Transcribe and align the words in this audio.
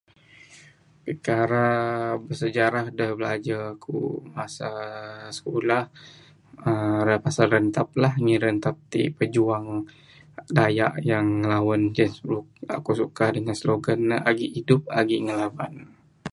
Pikara 1.05 1.67
bisejarah 2.27 2.85
da 2.97 3.07
bilajar 3.17 3.61
aku' 3.73 4.01
masa 4.35 4.69
sikulah, 5.35 5.83
uhh 6.69 7.19
pasal 7.25 7.47
Rentap 7.55 7.87
lah. 8.01 8.13
Ngin 8.23 8.39
Rentap 8.45 8.75
ti' 8.91 9.05
pejuang 9.17 9.67
Dayak 10.57 10.93
yang 11.11 11.25
ngilawan 11.39 11.81
James 11.95 12.19
Brooke. 12.25 12.51
Aku' 12.77 12.95
suka 13.01 13.25
dengan 13.35 13.55
slogan 13.61 13.99
ne, 14.09 14.17
agi 14.29 14.47
idup 14.59 14.81
agi 14.99 15.17
ngelaban. 15.25 15.73